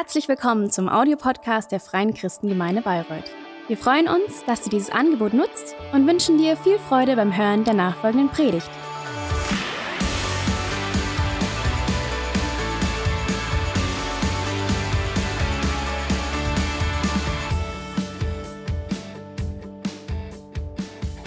[0.00, 3.24] Herzlich willkommen zum Audiopodcast der Freien Christengemeinde Bayreuth.
[3.66, 7.64] Wir freuen uns, dass du dieses Angebot nutzt und wünschen dir viel Freude beim Hören
[7.64, 8.70] der nachfolgenden Predigt.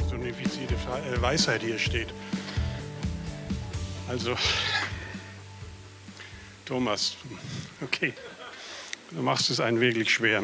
[0.07, 2.13] So eine implizierte Fre- äh, Weisheit hier steht.
[4.07, 4.33] Also,
[6.63, 7.17] Thomas,
[7.81, 8.13] okay,
[9.12, 10.44] du machst es einen wirklich schwer.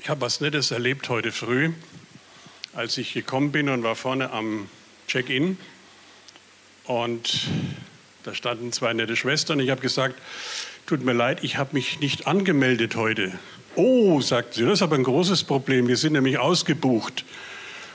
[0.00, 1.72] Ich habe was Nettes erlebt heute früh,
[2.72, 4.68] als ich gekommen bin und war vorne am
[5.06, 5.58] Check-in.
[6.84, 7.48] Und
[8.24, 9.60] da standen zwei nette Schwestern.
[9.60, 10.20] Ich habe gesagt,
[10.86, 13.38] tut mir leid, ich habe mich nicht angemeldet heute.
[13.74, 15.88] Oh, sagt sie, das ist aber ein großes Problem.
[15.88, 17.24] Wir sind nämlich ausgebucht.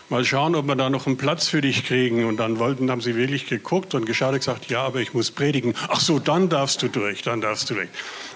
[0.10, 2.26] Mal schauen, ob wir da noch einen Platz für dich kriegen.
[2.26, 5.32] Und dann wollten, haben sie wirklich geguckt und geschaut und gesagt, ja, aber ich muss
[5.32, 5.74] predigen.
[5.88, 7.90] Ach so, dann darfst du durch, dann darfst du durch.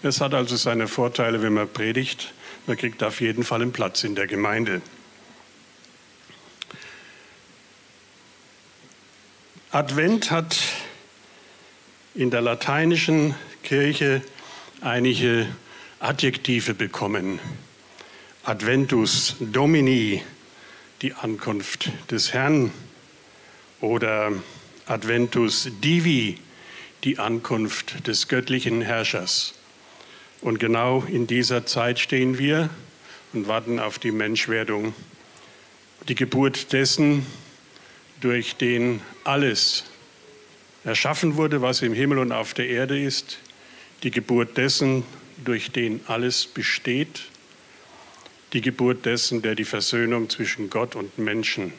[0.04, 2.34] Es hat also seine Vorteile, wenn man predigt.
[2.66, 4.82] Man kriegt auf jeden Fall einen Platz in der Gemeinde.
[9.72, 10.58] Advent hat
[12.16, 14.22] in der lateinischen Kirche
[14.82, 15.48] einige
[16.00, 17.40] Adjektive bekommen.
[18.44, 20.24] Adventus Domini,
[21.02, 22.72] die Ankunft des Herrn,
[23.82, 24.32] oder
[24.86, 26.40] Adventus Divi,
[27.04, 29.54] die Ankunft des göttlichen Herrschers.
[30.42, 32.70] Und genau in dieser Zeit stehen wir
[33.34, 34.94] und warten auf die Menschwerdung,
[36.08, 37.26] die Geburt dessen,
[38.22, 39.84] durch den alles
[40.84, 43.38] erschaffen wurde, was im Himmel und auf der Erde ist,
[44.04, 45.04] die Geburt dessen,
[45.44, 47.26] durch den alles besteht,
[48.54, 51.74] die Geburt dessen, der die Versöhnung zwischen Gott und Menschen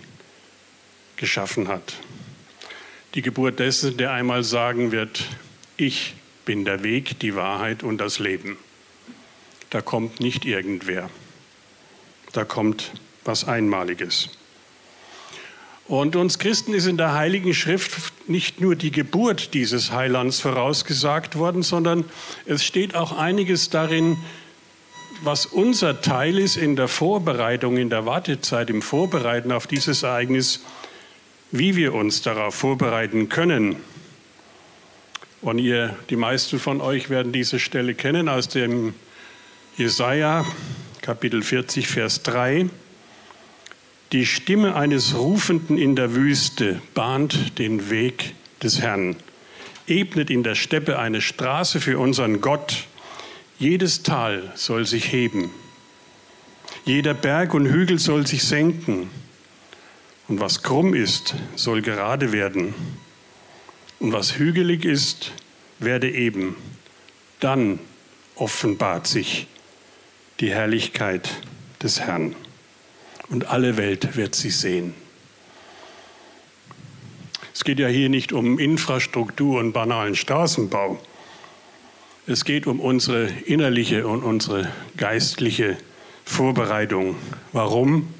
[1.17, 1.95] geschaffen hat,
[3.15, 5.25] die Geburt dessen, der einmal sagen wird,
[5.77, 8.57] ich bin der Weg, die Wahrheit und das Leben.
[9.71, 11.11] Da kommt nicht irgendwer,
[12.33, 12.93] da kommt
[13.25, 14.31] was Einmaliges.
[15.87, 21.37] Und uns Christen ist in der Heiligen Schrift nicht nur die Geburt dieses Heilands vorausgesagt
[21.37, 22.05] worden, sondern
[22.45, 24.19] es steht auch einiges darin,
[25.23, 30.61] was unser Teil ist in der Vorbereitung, in der Wartezeit, im Vorbereiten auf dieses Ereignis,
[31.51, 33.77] wie wir uns darauf vorbereiten können.
[35.41, 38.95] Und ihr, die meisten von euch werden diese Stelle kennen aus dem
[39.77, 40.45] Jesaja,
[41.01, 42.69] Kapitel 40, Vers 3.
[44.11, 49.15] Die Stimme eines Rufenden in der Wüste bahnt den Weg des Herrn,
[49.87, 52.88] ebnet in der Steppe eine Straße für unseren Gott.
[53.59, 55.51] Jedes Tal soll sich heben,
[56.85, 59.11] jeder Berg und Hügel soll sich senken,
[60.29, 62.75] und was krumm ist, soll gerade werden,
[63.99, 65.33] und was hügelig ist,
[65.79, 66.55] werde eben.
[67.41, 67.79] Dann
[68.37, 69.49] offenbart sich
[70.41, 71.29] die Herrlichkeit
[71.83, 72.37] des Herrn
[73.29, 74.95] und alle Welt wird sie sehen.
[77.53, 81.01] Es geht ja hier nicht um Infrastruktur und banalen Straßenbau.
[82.31, 85.79] Es geht um unsere innerliche und unsere geistliche
[86.27, 87.17] Vorbereitung.
[87.55, 88.13] Warum?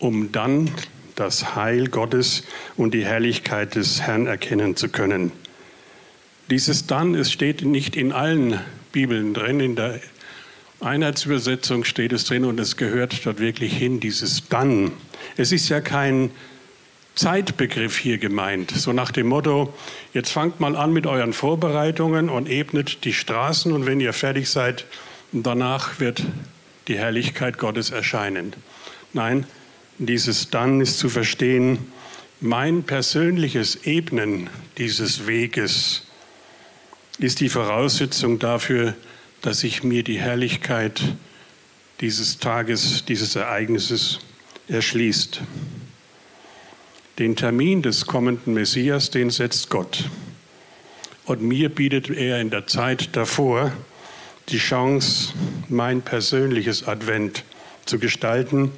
[0.00, 0.72] Um dann
[1.14, 2.42] das Heil Gottes
[2.76, 5.30] und die Herrlichkeit des Herrn erkennen zu können.
[6.50, 8.58] Dieses dann, es steht nicht in allen
[8.90, 10.00] Bibeln drin, in der
[10.80, 14.90] Einheitsübersetzung steht es drin und es gehört dort wirklich hin, dieses dann.
[15.36, 16.32] Es ist ja kein
[17.14, 19.74] Zeitbegriff hier gemeint, so nach dem Motto,
[20.14, 24.48] jetzt fangt mal an mit euren Vorbereitungen und ebnet die Straßen und wenn ihr fertig
[24.48, 24.86] seid,
[25.30, 26.22] danach wird
[26.88, 28.54] die Herrlichkeit Gottes erscheinen.
[29.12, 29.46] Nein,
[29.98, 31.78] dieses dann ist zu verstehen,
[32.40, 34.48] mein persönliches Ebnen
[34.78, 36.06] dieses Weges
[37.18, 38.94] ist die Voraussetzung dafür,
[39.42, 41.02] dass ich mir die Herrlichkeit
[42.00, 44.20] dieses Tages, dieses Ereignisses
[44.66, 45.42] erschließt.
[47.18, 50.04] Den Termin des kommenden Messias, den setzt Gott.
[51.26, 53.72] Und mir bietet er in der Zeit davor
[54.48, 55.34] die Chance,
[55.68, 57.44] mein persönliches Advent
[57.84, 58.72] zu gestalten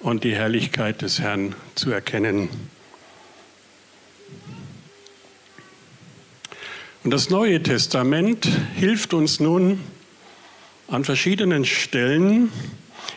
[0.00, 2.50] und die Herrlichkeit des Herrn zu erkennen.
[7.04, 9.80] Und das Neue Testament hilft uns nun
[10.88, 12.52] an verschiedenen Stellen,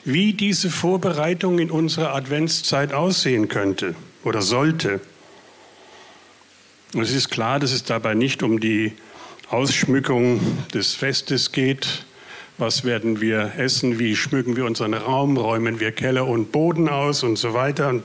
[0.06, 5.02] wie diese Vorbereitung in unserer Adventszeit aussehen könnte oder sollte.
[6.94, 8.94] Und es ist klar, dass es dabei nicht um die
[9.50, 10.40] Ausschmückung
[10.74, 12.06] des Festes geht.
[12.58, 14.00] Was werden wir essen?
[14.00, 15.38] Wie schmücken wir unseren Raum?
[15.38, 18.02] Räumen wir Keller und Boden aus und so weiter?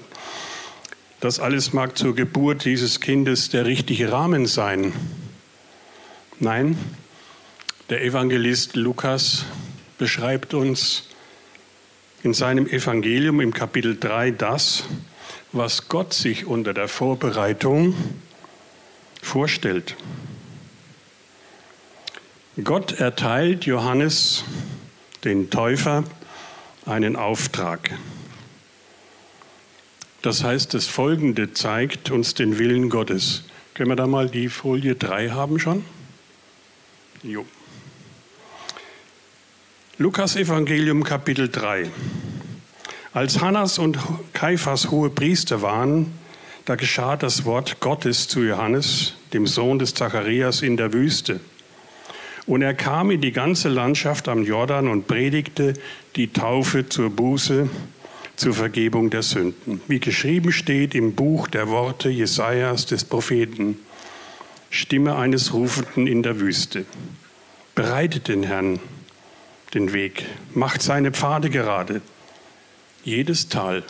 [1.20, 4.92] Das alles mag zur Geburt dieses Kindes der richtige Rahmen sein.
[6.38, 6.76] Nein,
[7.90, 9.44] Der Evangelist Lukas
[9.98, 11.08] beschreibt uns
[12.22, 14.84] in seinem Evangelium im Kapitel 3 das,
[15.54, 17.94] was Gott sich unter der Vorbereitung
[19.22, 19.96] vorstellt.
[22.62, 24.44] Gott erteilt Johannes,
[25.24, 26.04] den Täufer,
[26.86, 27.98] einen Auftrag.
[30.22, 33.44] Das heißt, das Folgende zeigt uns den Willen Gottes.
[33.74, 35.84] Können wir da mal die Folie 3 haben schon?
[37.22, 37.44] Jo.
[39.98, 41.90] Lukas Evangelium Kapitel 3.
[43.14, 43.96] Als Hannas und
[44.32, 46.10] Kaiphas hohe Priester waren,
[46.64, 51.38] da geschah das Wort Gottes zu Johannes, dem Sohn des Zacharias, in der Wüste.
[52.48, 55.74] Und er kam in die ganze Landschaft am Jordan und predigte
[56.16, 57.68] die Taufe zur Buße,
[58.34, 59.80] zur Vergebung der Sünden.
[59.86, 63.78] Wie geschrieben steht im Buch der Worte Jesajas des Propheten,
[64.70, 66.84] Stimme eines Rufenden in der Wüste.
[67.76, 68.80] Bereitet den Herrn
[69.72, 72.00] den Weg, macht seine Pfade gerade.
[73.04, 73.82] Jedes Tal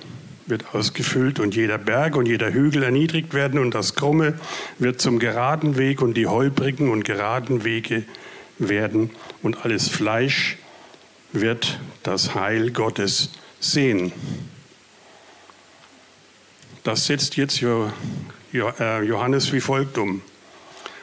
[0.47, 4.35] wird ausgefüllt und jeder Berg und jeder Hügel erniedrigt werden und das Krumme
[4.79, 8.05] wird zum geraden Weg und die holprigen und geraden Wege
[8.59, 9.11] werden
[9.43, 10.59] und alles Fleisch
[11.33, 13.31] wird das Heil Gottes
[13.61, 14.13] sehen.
[16.83, 20.23] Das setzt jetzt äh, Johannes wie folgt um.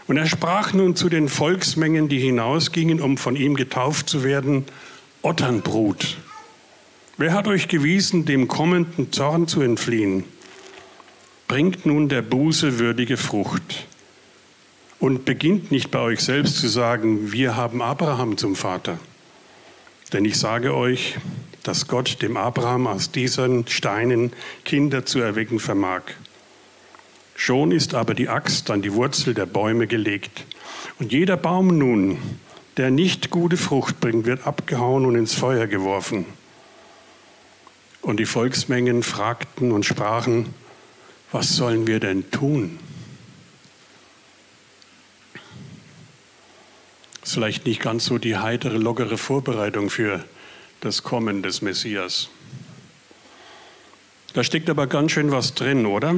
[0.07, 4.65] Und er sprach nun zu den Volksmengen, die hinausgingen, um von ihm getauft zu werden,
[5.21, 6.17] Otternbrut.
[7.21, 10.23] Wer hat euch gewiesen, dem kommenden Zorn zu entfliehen?
[11.47, 13.85] Bringt nun der Buße würdige Frucht.
[14.97, 18.97] Und beginnt nicht bei euch selbst zu sagen, wir haben Abraham zum Vater.
[20.11, 21.19] Denn ich sage euch,
[21.61, 24.33] dass Gott dem Abraham aus diesen Steinen
[24.65, 26.01] Kinder zu erwecken vermag.
[27.35, 30.47] Schon ist aber die Axt an die Wurzel der Bäume gelegt.
[30.97, 32.17] Und jeder Baum nun,
[32.77, 36.25] der nicht gute Frucht bringt, wird abgehauen und ins Feuer geworfen.
[38.01, 40.53] Und die Volksmengen fragten und sprachen,
[41.31, 42.79] was sollen wir denn tun?
[47.23, 50.25] Vielleicht nicht ganz so die heitere, lockere Vorbereitung für
[50.81, 52.29] das Kommen des Messias.
[54.33, 56.15] Da steckt aber ganz schön was drin, oder?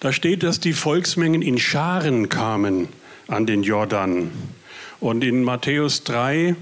[0.00, 2.88] Da steht, dass die Volksmengen in Scharen kamen
[3.26, 4.30] an den Jordan.
[5.00, 6.56] Und in Matthäus 3,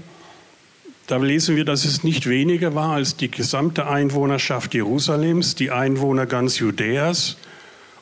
[1.07, 6.25] da lesen wir, dass es nicht weniger war als die gesamte Einwohnerschaft Jerusalems, die Einwohner
[6.25, 7.37] ganz Judäas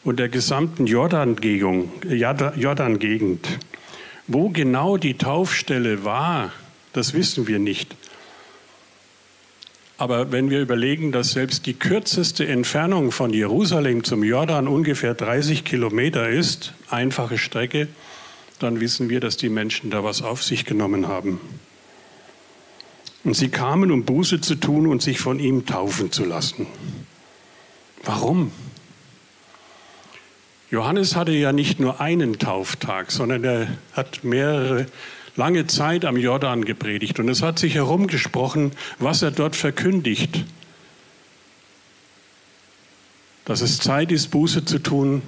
[0.04, 1.88] und der gesamten Jordan-Gegend.
[4.28, 6.52] Wo genau die Taufstelle war,
[6.94, 7.96] das wissen wir nicht.
[9.98, 15.64] Aber wenn wir überlegen, dass selbst die kürzeste Entfernung von Jerusalem zum Jordan ungefähr 30
[15.64, 17.88] Kilometer ist, einfache Strecke,
[18.58, 21.40] dann wissen wir, dass die Menschen da was auf sich genommen haben.
[23.24, 26.66] Und sie kamen, um Buße zu tun und sich von ihm taufen zu lassen.
[28.04, 28.52] Warum?
[30.72, 34.88] Johannes hatte ja nicht nur einen Tauftag, sondern er hat mehrere
[35.36, 40.46] lange Zeit am Jordan gepredigt und es hat sich herumgesprochen, was er dort verkündigt.
[43.46, 45.22] Dass es Zeit ist, Buße zu tun,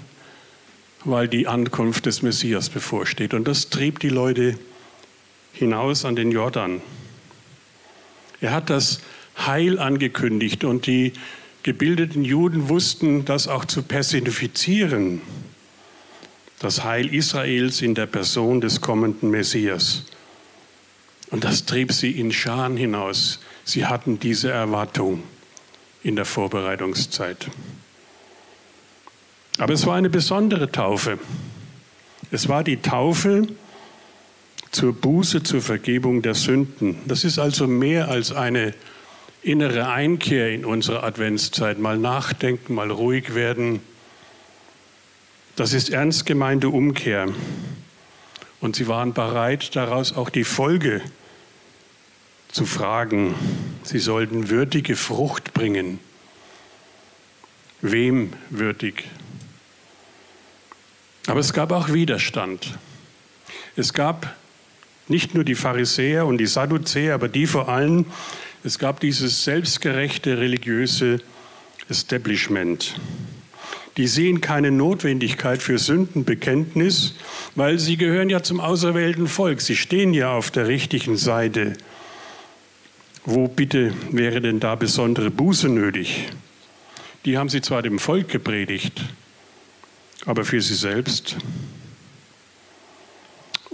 [1.04, 3.34] weil die Ankunft des Messias bevorsteht.
[3.34, 4.57] Und das trieb die Leute
[5.51, 6.81] hinaus an den Jordan.
[8.44, 9.00] Er hat das
[9.38, 11.14] Heil angekündigt und die
[11.64, 15.21] gebildeten Juden wussten das auch zu personifizieren
[16.59, 20.04] das Heil Israels in der Person des kommenden Messias.
[21.30, 23.40] Und das trieb sie in Scharen hinaus.
[23.64, 25.23] Sie hatten diese Erwartung
[26.04, 27.47] in der Vorbereitungszeit.
[29.57, 31.18] Aber es war eine besondere Taufe.
[32.30, 33.47] Es war die Taufe
[34.73, 36.97] zur Buße, zur Vergebung der Sünden.
[37.06, 38.73] Das ist also mehr als eine
[39.42, 41.80] innere Einkehr in unsere Adventszeit.
[41.80, 43.81] Mal nachdenken, mal ruhig werden,
[45.56, 47.27] das ist ernst gemeinte Umkehr.
[48.59, 51.01] Und sie waren bereit, daraus auch die Folge
[52.49, 53.35] zu fragen.
[53.83, 55.99] Sie sollten würdige Frucht bringen.
[57.81, 59.03] Wem würdig?
[61.27, 62.80] Aber es gab auch Widerstand.
[63.75, 64.35] Es gab
[65.07, 68.06] nicht nur die Pharisäer und die Sadduzäer, aber die vor allem,
[68.64, 71.19] es gab dieses selbstgerechte religiöse
[71.90, 72.95] Establishment.
[73.98, 77.14] Die sehen keine Notwendigkeit für Sündenbekenntnis,
[77.56, 79.62] weil sie gehören ja zum auserwählten Volk.
[79.62, 81.74] Sie stehen ja auf der richtigen Seite.
[83.26, 86.30] Wo bitte wäre denn da besondere Buße nötig?
[87.26, 89.02] Die haben sie zwar dem Volk gepredigt,
[90.26, 91.38] aber für sie selbst.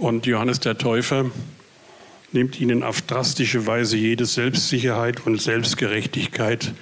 [0.00, 1.30] Und Johannes der Täufer
[2.32, 6.72] nimmt ihnen auf drastische Weise jede Selbstsicherheit und Selbstgerechtigkeit.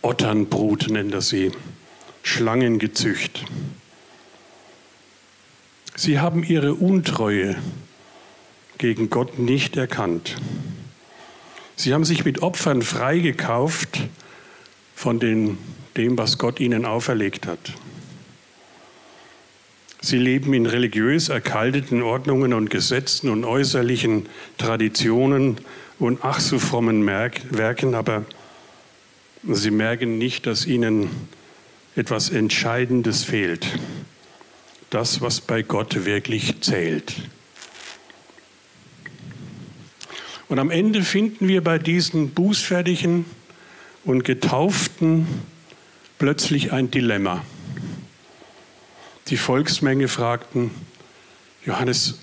[0.00, 1.50] Otternbrut nennt er sie,
[2.22, 3.44] Schlangengezücht.
[5.96, 7.56] Sie haben ihre Untreue
[8.78, 10.36] gegen Gott nicht erkannt.
[11.74, 14.02] Sie haben sich mit Opfern freigekauft
[14.94, 15.58] von den,
[15.96, 17.74] dem, was Gott ihnen auferlegt hat.
[20.04, 24.26] Sie leben in religiös erkalteten Ordnungen und Gesetzen und äußerlichen
[24.58, 25.58] Traditionen
[26.00, 28.24] und ach so frommen Werken, aber
[29.44, 31.08] sie merken nicht, dass ihnen
[31.94, 33.78] etwas Entscheidendes fehlt.
[34.90, 37.14] Das, was bei Gott wirklich zählt.
[40.48, 43.24] Und am Ende finden wir bei diesen Bußfertigen
[44.04, 45.28] und Getauften
[46.18, 47.44] plötzlich ein Dilemma.
[49.28, 50.70] Die Volksmenge fragten,
[51.64, 52.18] Johannes,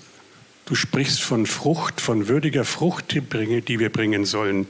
[0.66, 4.66] du sprichst von Frucht, von würdiger Frucht, die wir bringen sollen.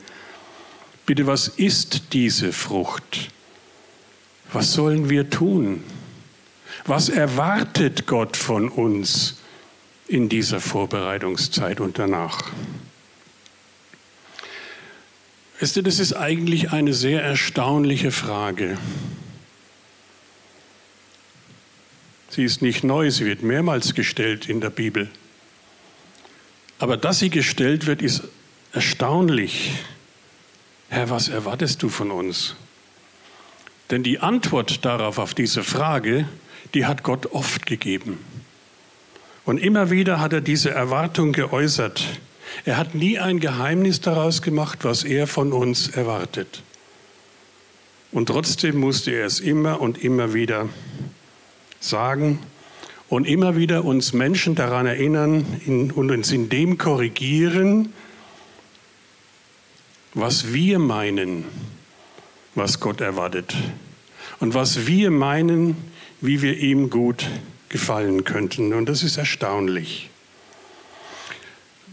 [1.06, 3.30] Bitte, was ist diese Frucht?
[4.52, 5.82] Was sollen wir tun?
[6.86, 9.40] Was erwartet Gott von uns
[10.06, 12.50] in dieser Vorbereitungszeit und danach?
[15.58, 18.78] Wisst ihr, das ist eigentlich eine sehr erstaunliche Frage.
[22.30, 25.10] Sie ist nicht neu, sie wird mehrmals gestellt in der Bibel.
[26.78, 28.22] Aber dass sie gestellt wird, ist
[28.72, 29.72] erstaunlich.
[30.88, 32.54] Herr, was erwartest du von uns?
[33.90, 36.28] Denn die Antwort darauf, auf diese Frage,
[36.74, 38.18] die hat Gott oft gegeben.
[39.44, 42.06] Und immer wieder hat er diese Erwartung geäußert.
[42.64, 46.62] Er hat nie ein Geheimnis daraus gemacht, was er von uns erwartet.
[48.12, 50.68] Und trotzdem musste er es immer und immer wieder
[51.80, 52.38] sagen
[53.08, 55.44] und immer wieder uns Menschen daran erinnern
[55.94, 57.92] und uns in dem korrigieren,
[60.14, 61.44] was wir meinen,
[62.54, 63.54] was Gott erwartet
[64.38, 65.76] und was wir meinen,
[66.20, 67.26] wie wir ihm gut
[67.68, 68.72] gefallen könnten.
[68.74, 70.10] Und das ist erstaunlich.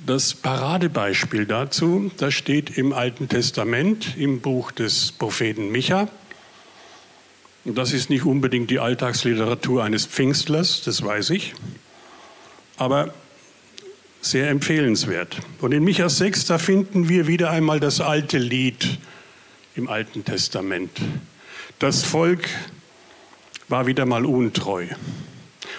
[0.05, 6.07] Das Paradebeispiel dazu, das steht im Alten Testament im Buch des Propheten Micha.
[7.75, 11.53] Das ist nicht unbedingt die Alltagsliteratur eines Pfingstlers, das weiß ich,
[12.77, 13.13] aber
[14.21, 15.37] sehr empfehlenswert.
[15.59, 18.97] Und in Micha 6, da finden wir wieder einmal das alte Lied
[19.75, 20.89] im Alten Testament.
[21.79, 22.47] Das Volk
[23.67, 24.87] war wieder mal untreu.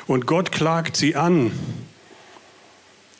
[0.06, 1.50] Und Gott klagt sie an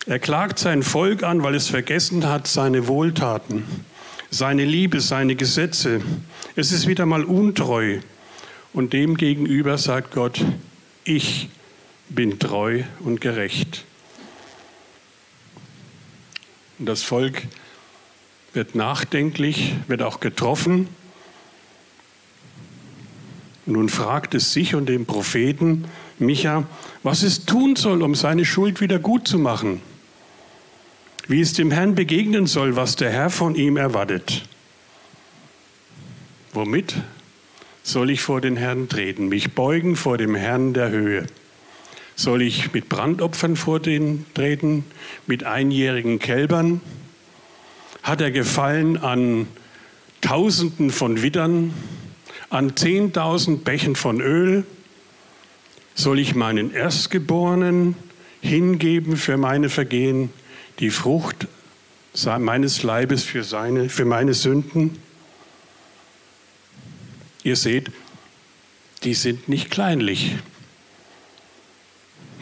[0.09, 3.63] er klagt sein Volk an, weil es vergessen hat, seine Wohltaten,
[4.31, 6.01] seine Liebe, seine Gesetze.
[6.57, 7.99] Es ist wieder mal untreu.
[8.73, 10.45] Und dem gegenüber sagt Gott,
[11.05, 11.49] ich
[12.09, 13.85] bin treu und gerecht.
[16.79, 17.43] Und das Volk
[18.53, 20.89] wird nachdenklich, wird auch getroffen.
[23.67, 25.85] Nun fragt es sich und den Propheten
[26.19, 26.67] Micha,
[27.03, 29.81] was es tun soll, um seine Schuld wieder gut zu machen
[31.29, 34.49] wie es dem Herrn begegnen soll, was der Herr von ihm erwartet.
[36.55, 36.97] Womit
[37.89, 41.27] soll ich vor den Herrn treten, mich beugen vor dem Herrn der Höhe?
[42.17, 44.85] Soll ich mit Brandopfern vor den treten,
[45.27, 46.81] mit einjährigen Kälbern?
[48.03, 49.47] Hat er Gefallen an
[50.21, 51.73] Tausenden von Widdern,
[52.51, 54.65] an Zehntausend Bächen von Öl?
[55.95, 57.95] Soll ich meinen Erstgeborenen
[58.41, 60.31] hingeben für meine Vergehen?
[60.79, 61.47] die Frucht
[62.39, 64.99] meines Leibes für, seine, für meine Sünden.
[67.49, 67.91] Ihr seht,
[69.05, 70.37] die sind nicht kleinlich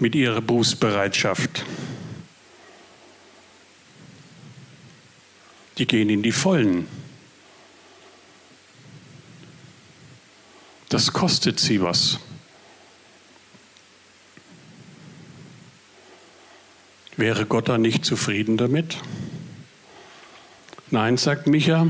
[0.01, 1.65] mit ihrer Bußbereitschaft.
[5.79, 6.89] Die gehen in die Vollen.
[10.89, 12.19] Das kostet sie was.
[17.17, 18.97] Wäre Gott da nicht zufrieden damit?
[20.91, 21.87] Nein, sagt Micha,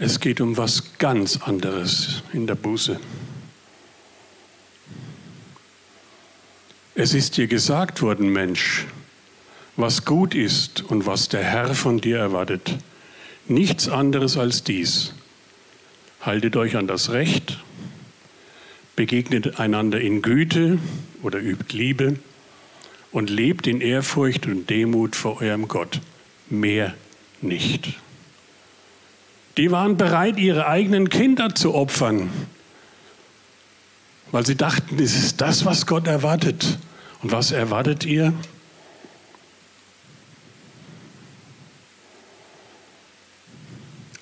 [0.00, 2.98] es geht um was ganz anderes in der Buße.
[6.94, 8.86] Es ist dir gesagt worden, Mensch,
[9.76, 12.78] was gut ist und was der Herr von dir erwartet.
[13.46, 15.12] Nichts anderes als dies.
[16.22, 17.58] Haltet euch an das Recht,
[18.96, 20.78] begegnet einander in Güte
[21.22, 22.18] oder übt Liebe
[23.12, 26.00] und lebt in Ehrfurcht und Demut vor eurem Gott.
[26.48, 26.94] Mehr
[27.42, 27.98] nicht.
[29.56, 32.30] Die waren bereit, ihre eigenen Kinder zu opfern,
[34.30, 36.78] weil sie dachten, es ist das, was Gott erwartet.
[37.22, 38.32] Und was erwartet ihr?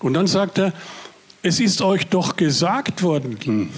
[0.01, 0.73] Und dann sagt er,
[1.43, 3.71] es ist euch doch gesagt worden,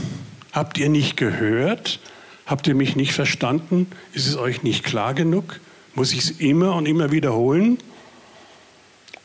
[0.53, 2.01] habt ihr nicht gehört?
[2.47, 3.87] Habt ihr mich nicht verstanden?
[4.13, 5.61] Ist es euch nicht klar genug?
[5.95, 7.79] Muss ich es immer und immer wiederholen?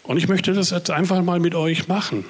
[0.08, 2.26] Und ich möchte das jetzt einfach mal mit euch machen.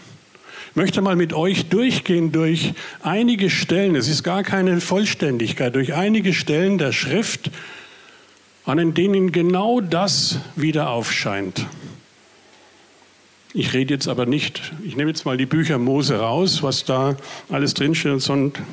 [0.69, 5.93] Ich möchte mal mit euch durchgehen durch einige Stellen, es ist gar keine Vollständigkeit, durch
[5.93, 7.51] einige Stellen der Schrift,
[8.65, 11.65] an denen genau das wieder aufscheint.
[13.53, 17.15] Ich rede jetzt aber nicht, ich nehme jetzt mal die Bücher Mose raus, was da
[17.49, 18.65] alles drinsteht, sondern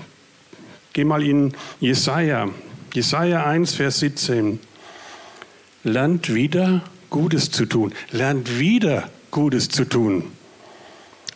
[0.92, 2.48] gehe mal in Jesaja,
[2.92, 4.58] Jesaja 1, Vers 17.
[5.84, 6.82] Lernt wieder
[7.12, 7.92] Gutes zu tun.
[8.10, 10.24] Lernt wieder Gutes zu tun.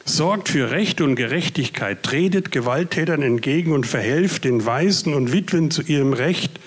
[0.04, 5.82] Sorgt für Recht und Gerechtigkeit, tretet Gewalttätern entgegen und verhelft den Waisen und Witwen zu
[5.82, 6.58] ihrem Recht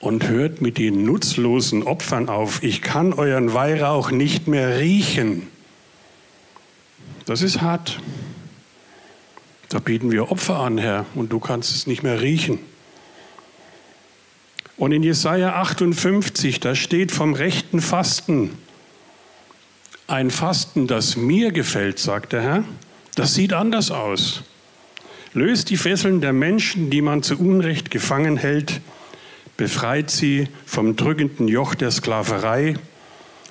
[0.00, 2.62] und hört mit den nutzlosen Opfern auf.
[2.62, 5.46] Ich kann euren Weihrauch nicht mehr riechen.
[7.26, 8.00] Das ist hart.
[9.68, 12.58] Da bieten wir Opfer an, Herr, und du kannst es nicht mehr riechen.
[14.80, 18.56] Und in Jesaja 58, da steht vom rechten Fasten.
[20.06, 22.64] Ein Fasten, das mir gefällt, sagt der Herr,
[23.14, 24.42] das sieht anders aus.
[25.34, 28.80] Löst die Fesseln der Menschen, die man zu Unrecht gefangen hält,
[29.58, 32.72] befreit sie vom drückenden Joch der Sklaverei,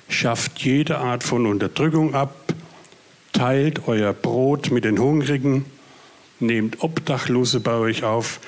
[0.08, 2.52] schafft jede Art von Unterdrückung ab,
[3.32, 5.64] teilt euer Brot mit den Hungrigen,
[6.40, 8.40] nehmt Obdachlose bei euch auf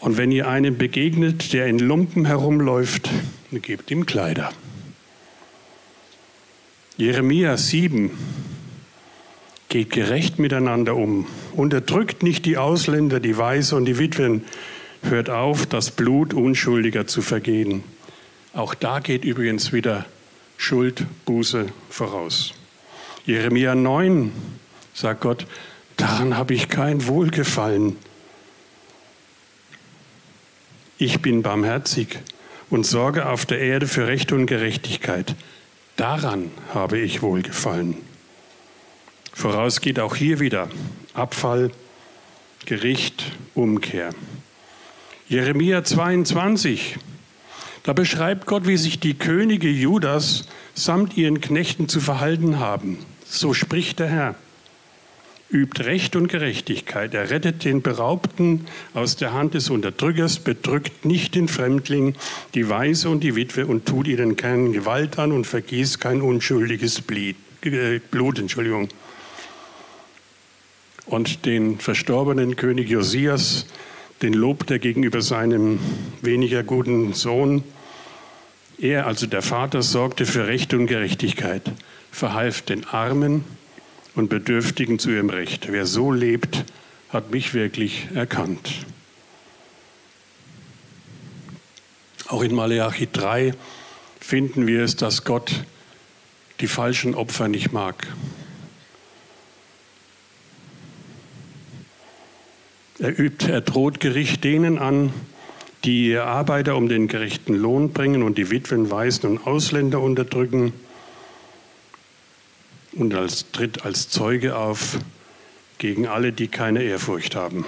[0.00, 3.10] und wenn ihr einem begegnet, der in Lumpen herumläuft,
[3.50, 4.52] gebt ihm Kleider.
[6.96, 8.10] Jeremia 7
[9.68, 14.44] geht gerecht miteinander um, unterdrückt nicht die Ausländer, die Weise und die Witwen,
[15.02, 17.84] hört auf, das Blut Unschuldiger zu vergehen.
[18.52, 20.06] Auch da geht übrigens wieder
[20.56, 22.54] Schuld, Buße voraus.
[23.26, 24.32] Jeremia 9
[24.94, 25.46] sagt Gott,
[25.96, 27.96] daran habe ich kein Wohlgefallen.
[31.00, 32.18] Ich bin barmherzig
[32.70, 35.36] und sorge auf der Erde für Recht und Gerechtigkeit.
[35.94, 37.94] Daran habe ich Wohlgefallen.
[39.32, 40.68] Voraus geht auch hier wieder
[41.14, 41.70] Abfall,
[42.66, 44.10] Gericht, Umkehr.
[45.28, 46.96] Jeremia 22.
[47.84, 52.98] Da beschreibt Gott, wie sich die Könige Judas samt ihren Knechten zu verhalten haben.
[53.24, 54.34] So spricht der Herr.
[55.50, 57.14] Übt Recht und Gerechtigkeit.
[57.14, 62.14] Er rettet den Beraubten aus der Hand des Unterdrückers, bedrückt nicht den Fremdling,
[62.54, 67.02] die Weise und die Witwe und tut ihnen keine Gewalt an und vergießt kein unschuldiges
[67.08, 68.38] äh, Blut.
[68.38, 68.88] Entschuldigung.
[71.06, 73.66] Und den verstorbenen König Josias
[74.22, 75.78] den lobt er gegenüber seinem
[76.22, 77.62] weniger guten Sohn.
[78.80, 81.62] Er, also der Vater, sorgte für Recht und Gerechtigkeit,
[82.10, 83.44] verhalf den Armen
[84.18, 85.70] und Bedürftigen zu ihrem Recht.
[85.70, 86.64] Wer so lebt,
[87.10, 88.70] hat mich wirklich erkannt.
[92.26, 93.54] Auch in Maleachi 3
[94.20, 95.64] finden wir es, dass Gott
[96.60, 98.06] die falschen Opfer nicht mag.
[102.98, 105.12] Er übt, er droht Gericht denen an,
[105.84, 110.72] die ihr Arbeiter um den gerechten Lohn bringen und die Witwen, Waisen und Ausländer unterdrücken
[112.98, 114.98] und als, tritt als Zeuge auf
[115.78, 117.64] gegen alle, die keine Ehrfurcht haben.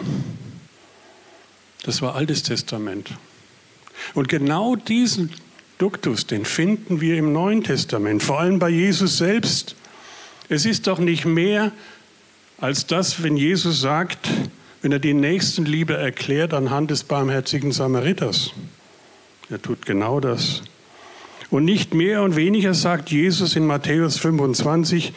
[1.84, 3.10] Das war Altes Testament.
[4.14, 5.32] Und genau diesen
[5.78, 9.76] Duktus, den finden wir im Neuen Testament, vor allem bei Jesus selbst.
[10.48, 11.72] Es ist doch nicht mehr
[12.58, 14.28] als das, wenn Jesus sagt,
[14.82, 18.52] wenn er die Nächstenliebe erklärt anhand des barmherzigen Samariters.
[19.48, 20.62] Er tut genau das.
[21.50, 25.12] Und nicht mehr und weniger sagt Jesus in Matthäus 25,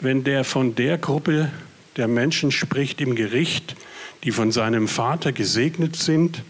[0.00, 1.50] wenn der von der Gruppe
[1.96, 3.76] der Menschen spricht im Gericht,
[4.24, 6.42] die von seinem Vater gesegnet sind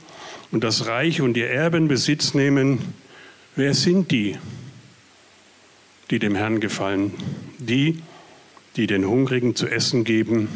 [0.51, 2.79] und das Reich und ihr Erben Besitz nehmen,
[3.55, 4.37] wer sind die,
[6.11, 7.13] die dem Herrn gefallen?
[7.59, 8.03] Die,
[8.77, 10.49] die den Hungrigen zu essen geben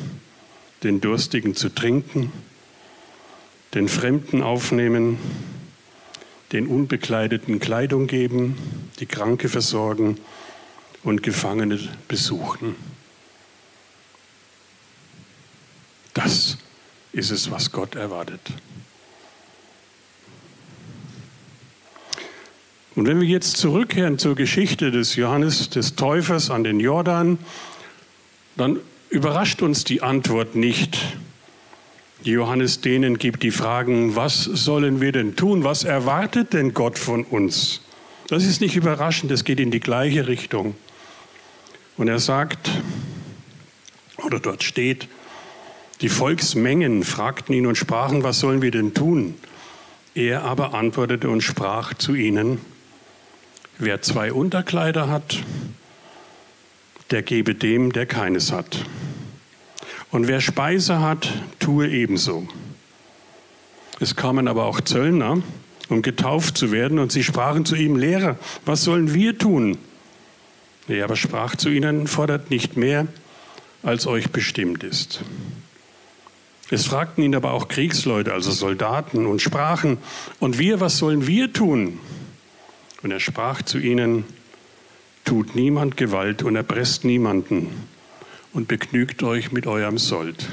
[0.82, 2.32] den Durstigen zu trinken,
[3.74, 5.18] den Fremden aufnehmen,
[6.52, 8.56] den Unbekleideten Kleidung geben,
[9.00, 10.18] die Kranke versorgen
[11.02, 12.76] und Gefangene besuchen.
[16.14, 16.58] Das
[17.12, 18.40] ist es, was Gott erwartet.
[22.94, 27.38] Und wenn wir jetzt zurückkehren zur Geschichte des Johannes des Täufers an den Jordan,
[28.56, 30.98] dann überrascht uns die Antwort nicht.
[32.24, 35.64] Johannes denen gibt die Fragen, was sollen wir denn tun?
[35.64, 37.80] Was erwartet denn Gott von uns?
[38.28, 40.74] Das ist nicht überraschend, es geht in die gleiche Richtung.
[41.96, 42.70] Und er sagt,
[44.24, 45.08] Oder dort steht,
[46.00, 49.34] die Volksmengen fragten ihn und sprachen, was sollen wir denn tun?
[50.14, 52.60] Er aber antwortete und sprach zu ihnen,
[53.78, 55.42] wer zwei Unterkleider hat,
[57.10, 58.84] der gebe dem, der keines hat.
[60.12, 62.46] Und wer Speise hat, tue ebenso.
[63.98, 65.42] Es kamen aber auch Zöllner,
[65.88, 69.78] um getauft zu werden, und sie sprachen zu ihm, Lehrer, was sollen wir tun?
[70.86, 73.06] Er aber sprach zu ihnen, fordert nicht mehr,
[73.82, 75.22] als euch bestimmt ist.
[76.70, 79.96] Es fragten ihn aber auch Kriegsleute, also Soldaten, und sprachen,
[80.40, 81.98] und wir, was sollen wir tun?
[83.02, 84.24] Und er sprach zu ihnen,
[85.24, 87.70] tut niemand Gewalt und erpresst niemanden
[88.52, 90.48] und begnügt euch mit eurem Sold.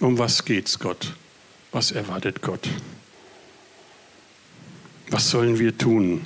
[0.00, 1.14] Um was geht's Gott?
[1.72, 2.68] Was erwartet Gott?
[5.10, 6.22] Was sollen wir tun?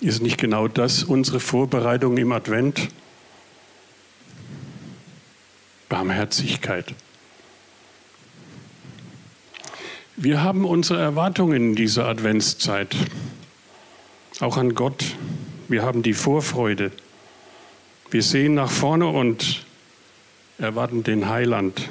[0.00, 2.88] Ist nicht genau das unsere Vorbereitung im Advent?
[5.88, 6.94] Barmherzigkeit.
[10.16, 12.96] Wir haben unsere Erwartungen in dieser Adventszeit,
[14.42, 15.14] auch an Gott.
[15.68, 16.90] Wir haben die Vorfreude.
[18.10, 19.64] Wir sehen nach vorne und
[20.58, 21.88] erwarten den Heiland.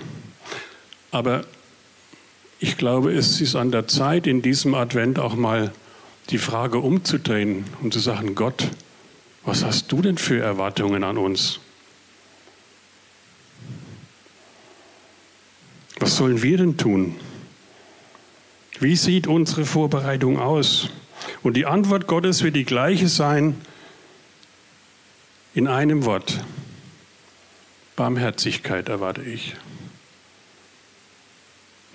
[1.11, 1.45] Aber
[2.59, 5.71] ich glaube, es ist an der Zeit, in diesem Advent auch mal
[6.29, 8.69] die Frage umzudrehen und zu sagen, Gott,
[9.43, 11.59] was hast du denn für Erwartungen an uns?
[15.99, 17.15] Was sollen wir denn tun?
[18.79, 20.89] Wie sieht unsere Vorbereitung aus?
[21.43, 23.59] Und die Antwort Gottes wird die gleiche sein
[25.53, 26.43] in einem Wort.
[27.95, 29.55] Barmherzigkeit erwarte ich.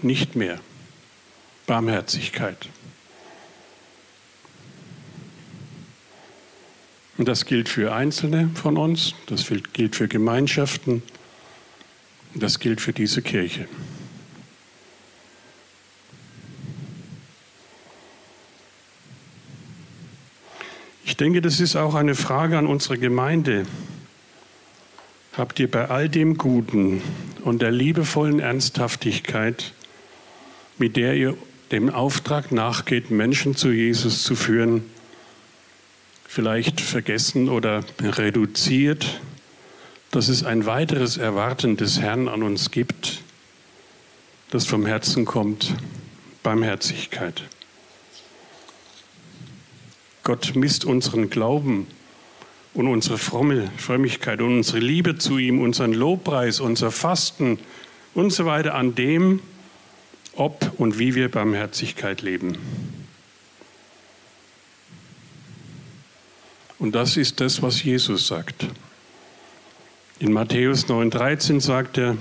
[0.03, 0.61] Nicht mehr.
[1.67, 2.69] Barmherzigkeit.
[7.19, 11.03] Und das gilt für Einzelne von uns, das gilt für Gemeinschaften,
[12.35, 13.69] das gilt für diese Kirche.
[21.07, 23.65] Ich denke, das ist auch eine Frage an unsere Gemeinde.
[25.35, 27.01] Habt ihr bei all dem Guten
[27.45, 29.73] und der liebevollen Ernsthaftigkeit,
[30.79, 31.39] mit der ihr
[31.71, 34.85] dem Auftrag nachgeht, Menschen zu Jesus zu führen,
[36.27, 39.21] vielleicht vergessen oder reduziert,
[40.11, 43.23] dass es ein weiteres Erwarten des Herrn an uns gibt,
[44.51, 45.73] das vom Herzen kommt,
[46.43, 47.45] Barmherzigkeit.
[50.27, 51.87] Gott misst unseren Glauben
[52.75, 57.61] und unsere Frommel, Frömmigkeit und unsere Liebe zu ihm, unseren Lobpreis, unser Fasten
[58.13, 59.39] und so weiter an dem,
[60.35, 62.59] ob und wie wir Barmherzigkeit leben.
[66.81, 68.67] Und das ist das, was Jesus sagt.
[70.19, 72.17] In Matthäus 9:13 sagt er,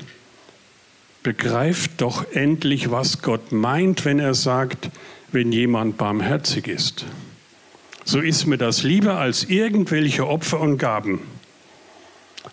[1.23, 4.91] begreift doch endlich, was Gott meint, wenn er sagt,
[5.31, 7.05] wenn jemand barmherzig ist.
[8.07, 11.19] So ist mir das lieber als irgendwelche Opfer und Gaben.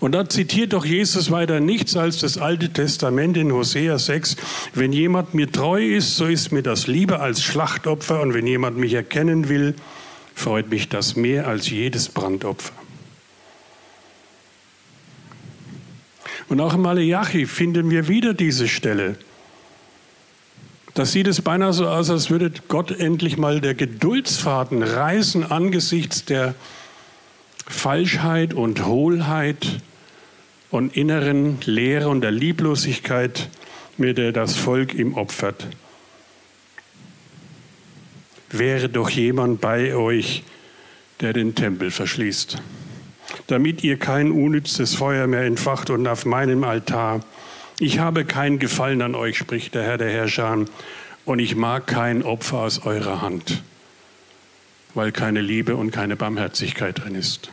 [0.00, 4.36] Und da zitiert doch Jesus weiter nichts als das Alte Testament in Hosea 6.
[4.72, 8.22] Wenn jemand mir treu ist, so ist mir das lieber als Schlachtopfer.
[8.22, 9.74] Und wenn jemand mich erkennen will,
[10.34, 12.72] freut mich das mehr als jedes Brandopfer.
[16.48, 19.16] Und auch im Malachi finden wir wieder diese Stelle.
[20.94, 26.24] Da sieht es beinahe so aus, als würde Gott endlich mal der Geduldsfaden reißen angesichts
[26.24, 26.54] der
[27.66, 29.80] Falschheit und Hohlheit
[30.70, 33.48] und inneren Leere und der Lieblosigkeit,
[33.96, 35.66] mit der das Volk ihm opfert
[38.52, 40.44] wäre doch jemand bei euch,
[41.20, 42.62] der den Tempel verschließt,
[43.46, 47.20] damit ihr kein unnützes Feuer mehr entfacht und auf meinem Altar.
[47.82, 50.66] Ich habe keinen Gefallen an euch, spricht der Herr der Herrscher,
[51.24, 53.64] und ich mag kein Opfer aus eurer Hand,
[54.94, 57.50] weil keine Liebe und keine Barmherzigkeit drin ist.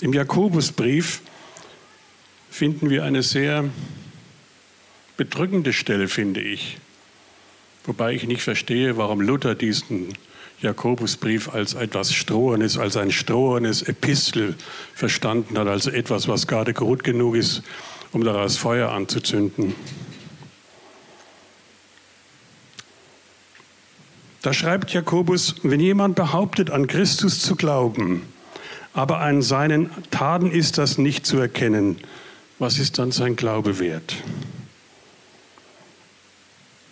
[0.00, 1.20] Im Jakobusbrief
[2.48, 3.68] finden wir eine sehr
[5.18, 6.78] bedrückende Stelle, finde ich.
[7.84, 10.14] Wobei ich nicht verstehe, warum Luther diesen
[10.60, 14.56] Jakobusbrief als etwas Strohenes, als ein strohenes Epistel
[14.94, 17.62] verstanden hat, also etwas, was gerade gut genug ist,
[18.12, 19.74] um daraus Feuer anzuzünden.
[24.42, 28.22] Da schreibt Jakobus, wenn jemand behauptet, an Christus zu glauben,
[28.94, 31.98] aber an seinen Taten ist das nicht zu erkennen,
[32.58, 34.16] was ist dann sein Glaube wert?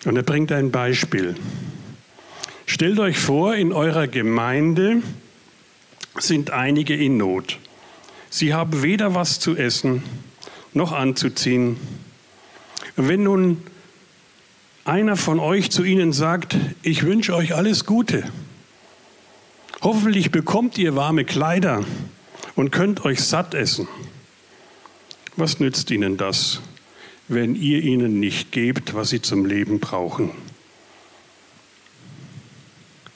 [0.04, 1.34] Und er bringt ein Beispiel.
[2.66, 5.00] Stellt euch vor, in eurer Gemeinde
[6.18, 7.58] sind einige in Not.
[8.28, 10.02] Sie haben weder was zu essen
[10.74, 11.76] noch anzuziehen.
[12.96, 13.62] Wenn nun
[14.84, 18.24] einer von euch zu ihnen sagt, ich wünsche euch alles Gute,
[19.80, 21.84] hoffentlich bekommt ihr warme Kleider
[22.56, 23.86] und könnt euch satt essen.
[25.36, 26.60] Was nützt ihnen das,
[27.28, 30.30] wenn ihr ihnen nicht gebt, was sie zum Leben brauchen?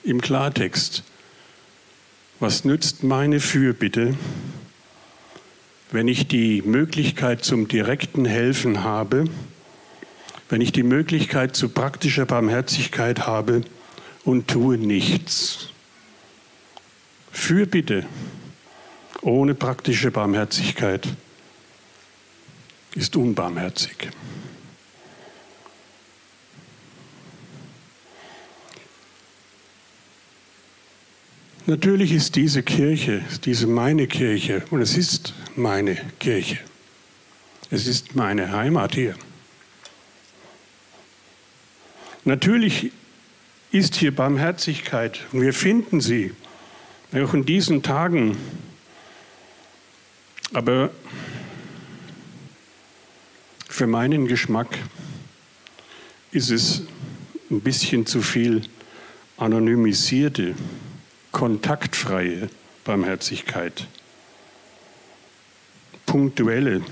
[0.02, 1.02] Im Klartext,
[2.38, 4.16] was nützt meine Fürbitte,
[5.90, 9.24] wenn ich die Möglichkeit zum direkten Helfen habe,
[10.48, 13.60] wenn ich die Möglichkeit zu praktischer Barmherzigkeit habe
[14.24, 15.68] und tue nichts?
[17.30, 18.06] Fürbitte
[19.20, 21.06] ohne praktische Barmherzigkeit
[22.94, 24.08] ist unbarmherzig.
[31.70, 36.58] Natürlich ist diese Kirche, diese meine Kirche und es ist meine Kirche.
[37.70, 39.14] Es ist meine Heimat hier.
[42.24, 42.90] Natürlich
[43.70, 46.32] ist hier Barmherzigkeit und wir finden sie
[47.12, 48.36] auch in diesen Tagen.
[50.52, 50.90] Aber
[53.68, 54.76] für meinen Geschmack
[56.32, 56.82] ist es
[57.48, 58.62] ein bisschen zu viel
[59.36, 60.56] anonymisierte,
[61.40, 62.50] kontaktfreie
[62.84, 63.86] Barmherzigkeit.
[66.04, 66.82] Punktuelle.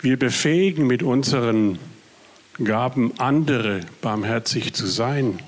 [0.00, 1.78] Wir befähigen mit unseren
[2.64, 5.38] Gaben andere barmherzig zu sein.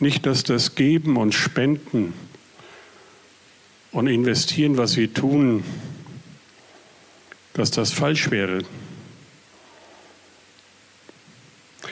[0.00, 2.14] Nicht, dass das Geben und Spenden
[3.92, 5.62] und investieren, was wir tun,
[7.52, 8.64] dass das falsch wäre.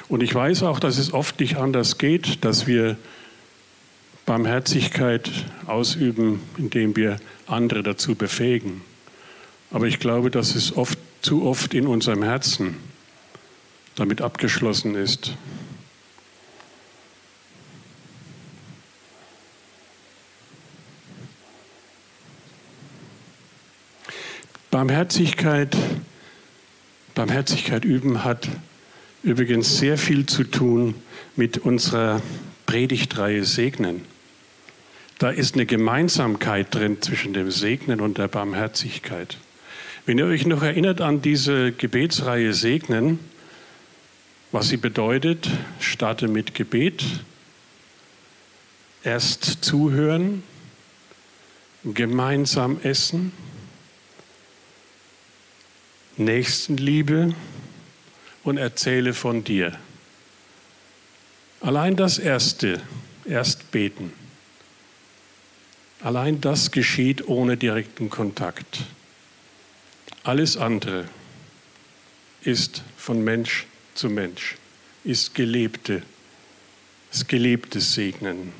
[0.09, 2.97] Und ich weiß auch, dass es oft nicht anders geht, dass wir
[4.27, 5.31] Barmherzigkeit
[5.67, 8.83] ausüben, indem wir andere dazu befähigen.
[9.71, 12.77] Aber ich glaube, dass es oft, zu oft in unserem Herzen
[13.95, 15.35] damit abgeschlossen ist.
[24.71, 25.77] Barmherzigkeit,
[27.15, 28.49] Barmherzigkeit üben hat
[29.25, 30.95] übrigens sehr viel zu tun
[31.35, 32.21] mit unserer
[32.67, 34.03] Predigtreihe Segnen.
[35.19, 39.39] Da ist eine Gemeinsamkeit drin zwischen dem Segnen und der Barmherzigkeit.
[40.05, 43.19] Wenn ihr euch noch erinnert an diese Gebetsreihe Segnen,
[44.53, 45.49] was sie bedeutet,
[45.81, 47.03] starte mit Gebet,
[49.03, 50.43] erst zuhören,
[51.85, 53.33] gemeinsam essen,
[56.17, 57.35] Nächstenliebe
[58.45, 59.79] und erzähle von dir.
[61.61, 62.81] Allein das Erste,
[63.25, 64.13] erst beten.
[66.01, 68.83] Allein das geschieht ohne direkten Kontakt.
[70.23, 71.09] Alles andere
[72.43, 74.57] ist von Mensch zu Mensch,
[75.03, 76.03] ist gelebte,
[77.11, 78.53] ist gelebtes Segnen.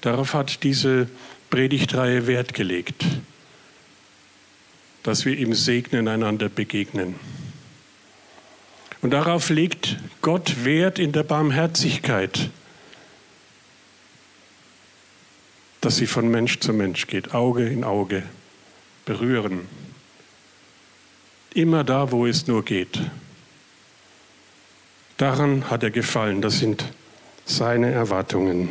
[0.00, 1.08] Darauf hat diese
[1.50, 3.04] Predigtreihe Wert gelegt
[5.06, 7.14] dass wir im Segnen einander begegnen.
[9.06, 12.50] Und darauf legt Gott Wert in der Barmherzigkeit,
[15.80, 18.24] dass sie von Mensch zu Mensch geht, Auge in Auge,
[19.04, 19.68] berühren.
[21.54, 23.00] Immer da, wo es nur geht.
[25.18, 26.84] Daran hat er gefallen, das sind
[27.44, 28.70] seine Erwartungen.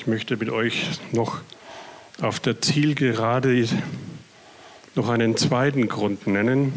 [0.00, 1.42] Ich möchte mit euch noch
[2.22, 3.68] auf der Zielgerade
[4.94, 6.72] noch einen zweiten Grund nennen,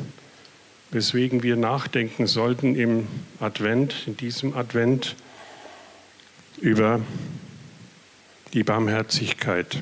[0.92, 3.08] weswegen wir nachdenken sollten im
[3.40, 5.16] Advent, in diesem Advent,
[6.60, 7.00] über
[8.52, 9.80] die Barmherzigkeit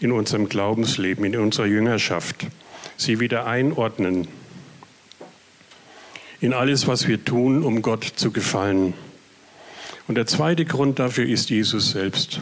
[0.00, 2.46] in unserem Glaubensleben, in unserer Jüngerschaft,
[2.96, 4.26] sie wieder einordnen
[6.40, 8.94] in alles, was wir tun, um Gott zu gefallen.
[10.06, 12.40] Und der zweite Grund dafür ist Jesus selbst.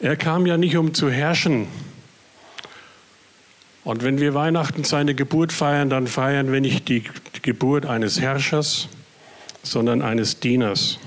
[0.00, 1.66] Er kam ja nicht, um zu herrschen.
[3.84, 7.04] Und wenn wir Weihnachten seine Geburt feiern, dann feiern wir nicht die
[7.42, 8.88] Geburt eines Herrschers,
[9.62, 10.98] sondern eines Dieners.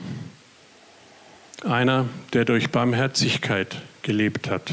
[1.64, 4.72] Einer, der durch Barmherzigkeit gelebt hat.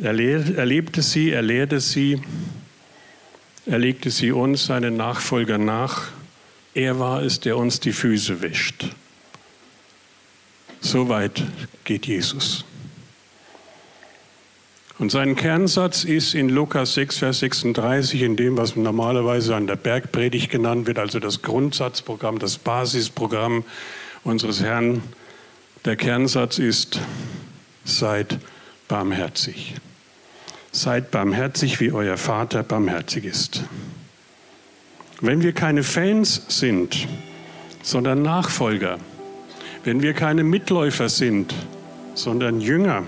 [0.00, 2.22] Er, lebte sie, er lehrte sie,
[3.68, 6.08] Er legte sie uns, seinen Nachfolgern, nach.
[6.72, 8.86] Er war es, der uns die Füße wäscht.
[10.80, 11.44] So weit
[11.84, 12.64] geht Jesus.
[14.98, 19.76] Und sein Kernsatz ist in Lukas 6, Vers 36, in dem, was normalerweise an der
[19.76, 23.64] Bergpredigt genannt wird, also das Grundsatzprogramm, das Basisprogramm
[24.24, 25.02] unseres Herrn.
[25.84, 27.00] Der Kernsatz ist,
[27.84, 28.38] seid
[28.88, 29.74] barmherzig.
[30.78, 33.64] Seid barmherzig, wie euer Vater barmherzig ist.
[35.20, 37.08] Wenn wir keine Fans sind,
[37.82, 38.98] sondern Nachfolger,
[39.82, 41.52] wenn wir keine Mitläufer sind,
[42.14, 43.02] sondern Jünger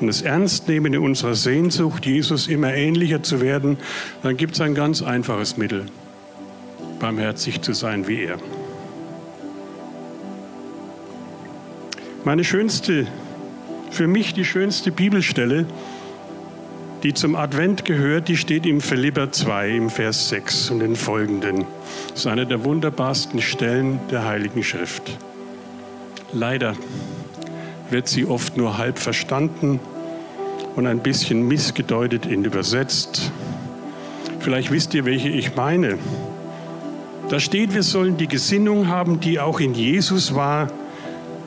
[0.00, 3.78] und es ernst nehmen in unserer Sehnsucht, Jesus immer ähnlicher zu werden,
[4.22, 5.86] dann gibt es ein ganz einfaches Mittel,
[7.00, 8.38] barmherzig zu sein wie er.
[12.22, 13.08] Meine schönste,
[13.90, 15.66] für mich die schönste Bibelstelle,
[17.02, 21.66] die zum Advent gehört, die steht im Philipper 2 im Vers 6 und den folgenden.
[22.10, 25.18] Das ist eine der wunderbarsten Stellen der Heiligen Schrift.
[26.32, 26.74] Leider
[27.90, 29.78] wird sie oft nur halb verstanden
[30.74, 33.30] und ein bisschen missgedeutet und übersetzt.
[34.40, 35.98] Vielleicht wisst ihr, welche ich meine.
[37.28, 40.68] Da steht, wir sollen die Gesinnung haben, die auch in Jesus war,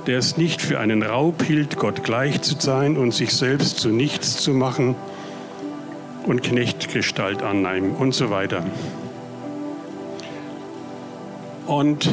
[0.07, 3.89] der es nicht für einen Raub hielt, Gott gleich zu sein und sich selbst zu
[3.89, 4.95] nichts zu machen
[6.29, 8.63] und Knechtgestalt annehmen und so weiter.
[11.65, 12.09] Und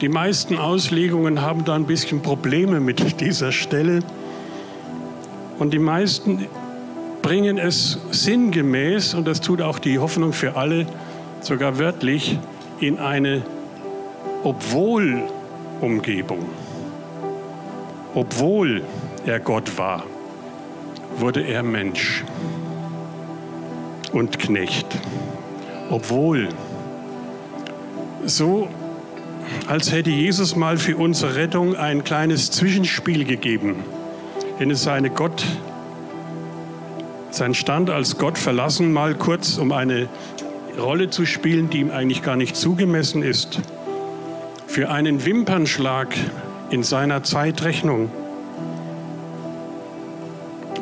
[0.00, 4.00] die meisten Auslegungen haben da ein bisschen Probleme mit dieser Stelle.
[5.58, 6.46] Und die meisten
[7.22, 10.86] bringen es sinngemäß, und das tut auch die Hoffnung für alle,
[11.40, 12.38] sogar wörtlich,
[12.78, 13.42] in eine
[14.44, 16.46] Obwohl-Umgebung.
[18.14, 18.82] Obwohl
[19.26, 20.04] er Gott war,
[21.18, 22.24] wurde er Mensch
[24.12, 24.86] und Knecht.
[25.90, 26.48] Obwohl
[28.24, 28.68] so
[29.66, 33.76] als hätte Jesus mal für unsere Rettung ein kleines Zwischenspiel gegeben,
[34.58, 35.44] wenn es seine Gott,
[37.30, 40.08] sein Stand als Gott verlassen, mal kurz, um eine
[40.78, 43.60] Rolle zu spielen, die ihm eigentlich gar nicht zugemessen ist,
[44.66, 46.08] für einen Wimpernschlag
[46.70, 48.10] in seiner Zeitrechnung,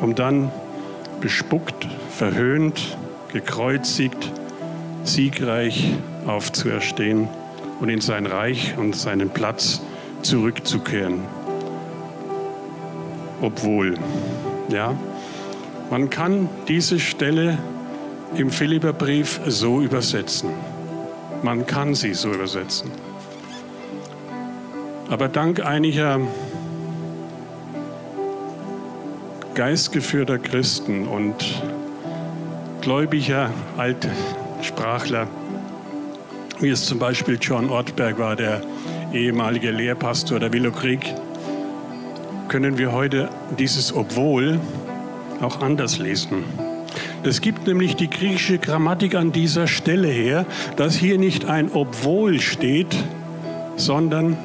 [0.01, 0.51] um dann
[1.21, 2.97] bespuckt, verhöhnt,
[3.31, 4.31] gekreuzigt,
[5.03, 5.93] siegreich
[6.25, 7.27] aufzuerstehen
[7.79, 9.81] und in sein Reich und seinen Platz
[10.21, 11.21] zurückzukehren.
[13.41, 13.95] Obwohl,
[14.69, 14.95] ja,
[15.89, 17.57] man kann diese Stelle
[18.35, 20.51] im Philipperbrief so übersetzen.
[21.41, 22.91] Man kann sie so übersetzen.
[25.09, 26.19] Aber dank einiger
[29.55, 31.35] geistgeführter Christen und
[32.81, 35.27] gläubiger Altsprachler
[36.61, 38.61] wie es zum Beispiel John Ortberg war, der
[39.13, 41.13] ehemalige Lehrpastor der Willow Creek,
[42.49, 44.59] können wir heute dieses Obwohl
[45.41, 46.43] auch anders lesen.
[47.23, 52.41] Es gibt nämlich die griechische Grammatik an dieser Stelle her, dass hier nicht ein Obwohl
[52.41, 52.95] steht,
[53.77, 54.37] sondern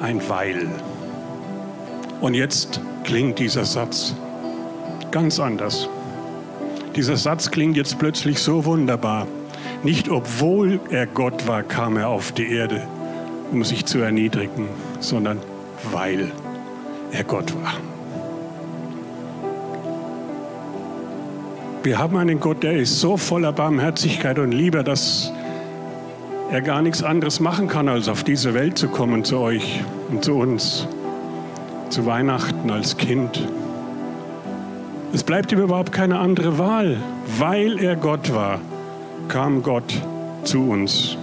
[0.00, 0.68] ein Weil.
[2.20, 4.14] Und jetzt klingt dieser Satz
[5.12, 5.88] ganz anders.
[6.96, 9.26] Dieser Satz klingt jetzt plötzlich so wunderbar.
[9.82, 12.86] Nicht obwohl er Gott war, kam er auf die Erde,
[13.50, 14.68] um sich zu erniedrigen,
[15.00, 15.38] sondern
[15.90, 16.30] weil
[17.10, 17.74] er Gott war.
[21.82, 25.32] Wir haben einen Gott, der ist so voller Barmherzigkeit und Liebe, dass
[26.50, 30.24] er gar nichts anderes machen kann, als auf diese Welt zu kommen, zu euch und
[30.24, 30.86] zu uns,
[31.90, 33.46] zu Weihnachten als Kind.
[35.14, 36.98] Es bleibt ihm überhaupt keine andere Wahl,
[37.38, 38.60] weil er Gott war
[39.28, 39.94] kam Gott
[40.44, 41.16] zu uns.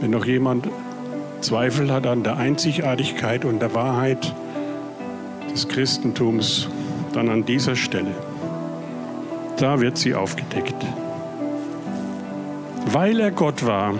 [0.00, 0.68] Wenn noch jemand
[1.40, 4.32] Zweifel hat an der Einzigartigkeit und der Wahrheit
[5.52, 6.68] des Christentums,
[7.12, 8.12] dann an dieser Stelle.
[9.58, 10.74] Da wird sie aufgedeckt.
[12.92, 13.94] Weil er Gott war,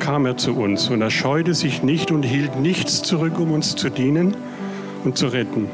[0.00, 3.74] kam er zu uns und er scheute sich nicht und hielt nichts zurück, um uns
[3.76, 4.36] zu dienen
[5.04, 5.68] und zu retten.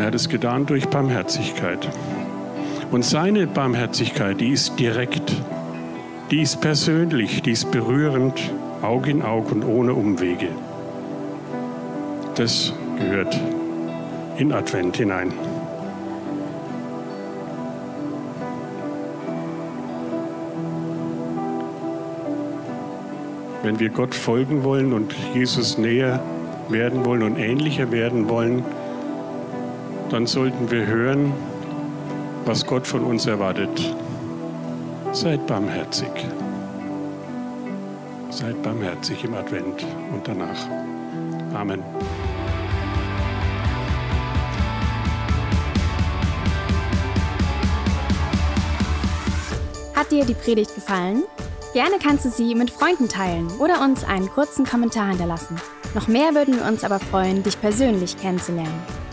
[0.00, 1.86] Er hat es getan durch Barmherzigkeit.
[2.90, 5.36] Und seine Barmherzigkeit, die ist direkt,
[6.30, 8.40] die ist persönlich, die ist berührend,
[8.80, 10.48] Aug in Aug und ohne Umwege.
[12.34, 13.38] Das gehört
[14.38, 15.34] in Advent hinein.
[23.62, 26.22] Wenn wir Gott folgen wollen und Jesus näher
[26.70, 28.64] werden wollen und ähnlicher werden wollen,
[30.10, 31.32] dann sollten wir hören,
[32.44, 33.94] was Gott von uns erwartet.
[35.12, 36.10] Seid barmherzig.
[38.30, 40.68] Seid barmherzig im Advent und danach.
[41.54, 41.82] Amen.
[49.94, 51.22] Hat dir die Predigt gefallen?
[51.72, 55.56] Gerne kannst du sie mit Freunden teilen oder uns einen kurzen Kommentar hinterlassen.
[55.94, 58.99] Noch mehr würden wir uns aber freuen, dich persönlich kennenzulernen.